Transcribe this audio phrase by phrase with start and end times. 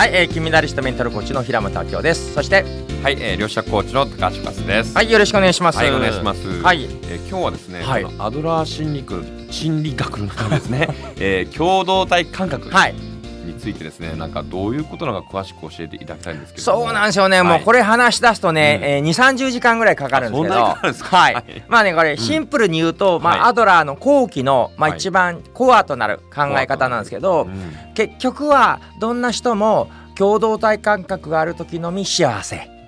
[0.00, 2.32] はい、えー、金メダリストメンタルコーチの平本明夫です。
[2.32, 2.64] そして
[3.02, 4.94] はい、えー、両者コーチの高橋和です。
[4.94, 5.76] はいよろしくお願いします。
[5.76, 6.62] はい、お願いします。
[6.62, 6.84] はい。
[6.84, 8.06] えー今日はですね、はい。
[8.18, 10.88] アドラー心理学心理学のですね、
[11.20, 12.70] えー、共同体感覚。
[12.70, 13.09] はい
[13.44, 16.84] についてですね、なんかどういうことなのか詳しく教えていただきたいんですけども。
[16.84, 18.88] そうなんですよね、もうこれれ話し出すとね、うん。
[18.88, 20.54] えー、2 3 0時間ぐらいかかるんですけど。
[20.54, 21.64] はい、はい。
[21.68, 23.50] まあねこれシンプルに言うと、まあ、はい。
[23.50, 24.98] アドラーの後期の、まあ、はい。
[24.98, 27.72] 一番コアとなる考え方なんですけど、うん。
[27.94, 32.79] 結局はどんな人も共同体感覚がある時のみ幸せ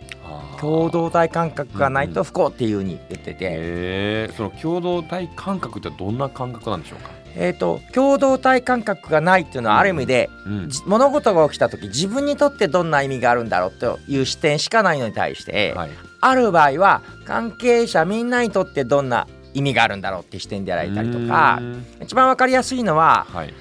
[0.63, 7.11] 共同体感覚がないと不幸っていうふうに言ってて、えー、その共同体感覚ってどんな感覚なんでしょうか？
[7.35, 15.91] えー、と共同体感覚がないっていうのはある意味で、うんじ物事が起きた時自分にとってどんな意味があるんだろうという視点しかないのに対して、はい。
[16.21, 21.61] ある場合は関係者みんなにとってどんな意味があるんだろうっていう視点でやられたりとか
[22.01, 23.53] 一番わかりやすいのははい。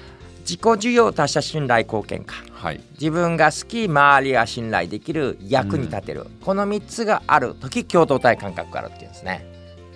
[0.42, 2.80] 自己需要他者信頼貢献感はい。
[2.92, 9.44] 自分が好き周りが信頼できる役に立てる、この3つがある時共同体感覚があるっていうんですね。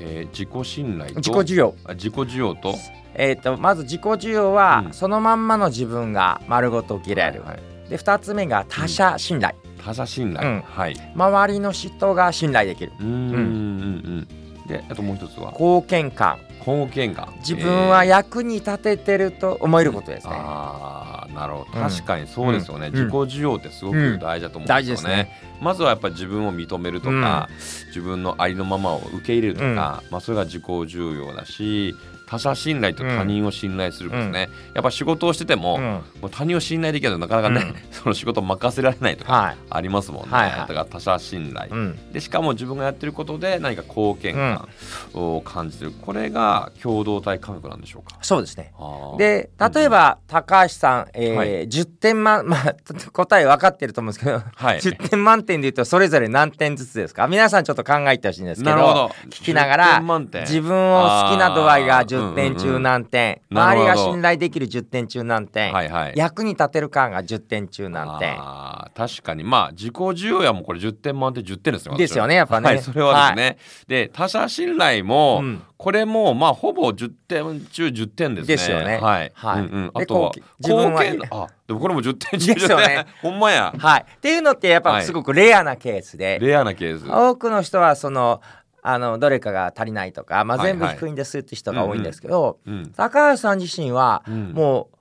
[0.01, 1.21] えー、自己信頼と？
[1.21, 1.75] 自己需要。
[1.85, 2.75] あ自己需要と？
[3.15, 4.93] えー、とまず自己需要は、うん。
[4.93, 7.61] そのまんまの自分が丸ごと受け入れられる、はい。
[7.89, 10.61] で2つ目が他者信頼、他者信頼、うん。
[10.63, 10.97] はい。
[11.15, 12.91] 周りの人が信頼できる。
[12.99, 14.29] うーんうんうん。
[14.67, 15.53] で、あともう一つは。
[15.53, 16.39] 貢献感。
[16.61, 17.33] 貢献感。
[17.39, 18.11] 自分はえー。
[18.11, 21.81] 役に立ててると思えることですね、ああなるほど。
[21.81, 21.89] うん。
[21.89, 22.93] 確かにそうですよね、うん。
[22.93, 25.31] 自己需要ってすごく大事だと思うんですよね,、大事ですね。
[25.61, 27.49] まずはやっぱり自分を認めるとか、
[27.89, 31.95] 自分のありのままを受け入れるとか、まあ、それが自己重要だし
[32.27, 35.83] 他者信頼と他人を信頼するですね、やっぱ仕事をしてても,、うん。
[35.83, 40.61] もう他人を信頼できないとなかなかね、 その仕事を任せられないとかはい、ありますもんね、はいはい。
[40.61, 44.69] だから他者信頼、うん、でしかも自分がやってることで何か貢献感
[45.15, 48.19] を感じてる、これが共同体感覚なんでしょうか？
[48.23, 48.73] そうですね。
[49.19, 51.69] で例えば、高橋さん、えーはい。
[51.69, 52.75] 10点満、まあ、
[53.13, 54.79] 答え分かってると思うんですけど、はい。
[54.79, 57.27] 10点満点で言うとそれぞれ何点ずつですか？
[57.29, 62.83] 皆さんちょっと考えてほしいんですけど聞きなが10ら自分を好きな度合いがあー10点中うんうんうん。
[62.83, 63.91] 何点、なるほど。
[63.91, 66.13] 周りが信頼できる10点中何点、はいはい。
[66.17, 68.37] 役に立てる感が10点中何点。
[68.39, 69.45] あー確かに。
[69.45, 72.67] まあ自己需要やもうこれ10点満点10点ですよですよねやっぱね。
[72.69, 75.63] はいそれはですね、で他者信頼も、うん。
[75.77, 78.57] これもまあほぼ10点中10点ですね。
[78.57, 78.99] ですよね。
[78.99, 79.61] はい、はい。
[79.61, 83.07] うんうん、であとは貢献自分あでもこれも10点中10点ですよね。
[83.21, 83.75] ほんまや。
[83.77, 87.07] はい、っていうのってやっぱすごくレアなケースで、レアなケース。
[87.09, 88.41] 多くの人はその
[88.89, 94.97] あのどれかが足りないとか、まあ、はい全部低いんですって人が多いんですけど、うん高橋さん自身はうんもう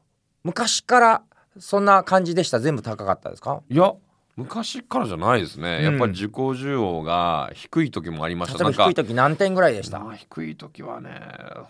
[0.46, 1.22] 昔から
[1.60, 2.60] そんな感じでした？
[2.60, 3.62] 全部高かったですか？
[3.70, 3.94] いや
[4.36, 5.84] 昔からじゃないですね、うん。
[5.84, 11.22] やっぱり自己需要が低い時もありました例えば低い時何点ぐらいでしたまあ低い時はね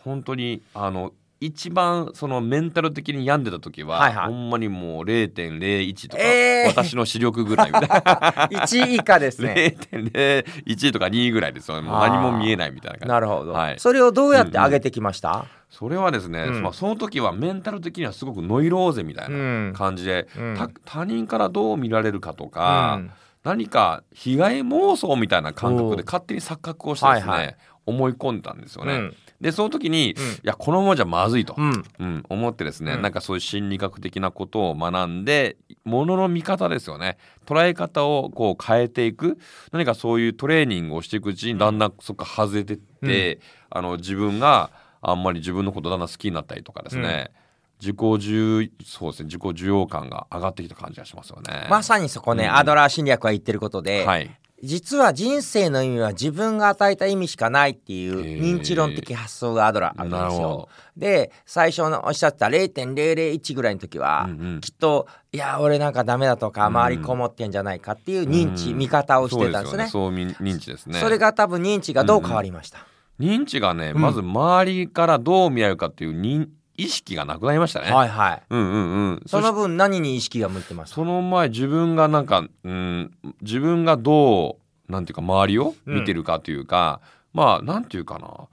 [0.03, 1.11] 本当にあの
[1.41, 4.25] 一番そのメンタル的に病んでた時は、はいはい。
[4.27, 6.67] ほんまにもう0.01とか、えー。
[6.67, 7.97] 私の視力ぐらいみたいな。
[8.65, 9.75] 1以下ですね。
[9.91, 11.89] 0.01とか2ぐらいですよね。
[11.89, 13.09] もう何も見えないみたいな感じ。
[13.09, 13.79] なるほど、はい。
[13.79, 16.63] それをどうやって上げてきました、それはですね、うん。
[16.63, 19.73] まあ、その時はメンタル的にはすごくノイローゼみたいうん。
[19.73, 20.55] な感じで、うん。
[20.55, 23.11] た他人からどう見られるかとか、うん。
[23.43, 28.93] 何か被害妄想みたいな感覚で勝手に錯覚をしてですね、思い込んだんですよね。
[28.93, 30.23] うんでその時に、うん。
[30.23, 31.85] いやこのままじゃまずいと、うん。
[31.99, 32.23] うん。
[32.29, 33.01] 思ってですね、うん。
[33.01, 37.17] なんかそういう心理学的なことを学んでものの見方ですよね。
[37.45, 39.37] 捉え方をこう変えていく。
[39.71, 47.31] 何かそういうトレーニングをしていくうちにだんだんそこから外れてって、あの自分があんまり自分のことだんだん好きになったりとかですね、
[47.79, 51.67] 自己重そうですね自己需要感が上がってきた感じがしますよね。
[51.69, 52.55] まさにそこね、うん。
[52.55, 54.31] アドラー心理学が言ってることで、はい
[54.65, 60.69] 実は人生の意味は自分が与えた意味しかないっていう認知論的発想がアドラーあるんですよ。
[60.97, 64.61] で最初のおっしゃった0.001ぐらいの時は、うんうん。
[64.61, 69.87] きっといや俺なんかダメだとかうん周りこもってんじゃないかっていう認知、うん見方をしてたんですね。
[69.87, 70.35] そうね。
[70.41, 70.99] 認知ですね。
[70.99, 72.79] それが多分認知がどう変わりました、
[73.19, 77.91] 認知がね、うんまず周りからどう見られるかっていう認意識がなくなりましたね。
[77.91, 78.43] はいはい。
[78.49, 79.23] うんうんうん。
[79.27, 80.91] そのし分何に意識が向いてます？
[80.91, 83.11] かその前自分がなんか、うん、
[83.41, 84.57] 自分がど
[84.89, 87.01] うなんていうか周りを見てるかというか、
[87.33, 88.47] まあなんていうかな。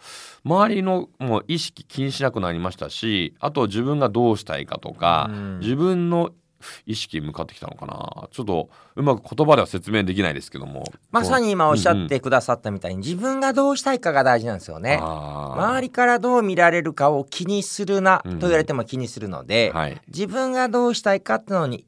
[0.44, 5.58] 周りのもう意識気にしなくなりましたしあと自分がどうしたいかとか、うん。
[5.60, 6.30] 自分の
[6.86, 8.28] 意識に向かってきたのかな。
[8.30, 10.84] ちょっとうまく言葉では説明できないですけども。
[11.10, 14.98] まさに今おっしゃっうんうんてくださったみたいに自分がどうしたいかが大事なんですよね。
[15.02, 18.32] 周りからどう見られるかを気にするなうん。
[18.38, 20.00] と言われても気にするので、はい。
[20.08, 21.86] 自分がどうしたいかっていうのに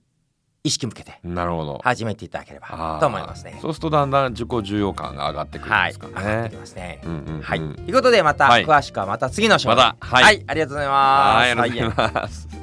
[0.66, 1.78] 意識向けてなるほど。
[1.84, 3.58] 始めていただければと思いますね。
[3.60, 6.56] そうするとだんだん自己重要感が上がってくるんはい、ですか上がってねき。
[6.56, 7.00] ますね。
[7.04, 8.64] うんうんうんはい、ということでまたはい。
[8.64, 10.06] 詳しくはまた次の章でまた。
[10.06, 10.42] はい。
[10.46, 11.36] ありがとうございます。
[11.36, 12.53] はい、ありがとうございます。